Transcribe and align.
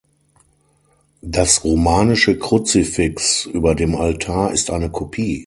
Das 1.21 1.63
romanische 1.63 2.35
Kruzifix 2.39 3.45
über 3.45 3.75
dem 3.75 3.93
Altar 3.95 4.51
ist 4.51 4.71
eine 4.71 4.89
Kopie. 4.89 5.39